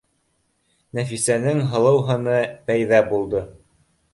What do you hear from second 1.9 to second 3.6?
һыны пәйҙә булды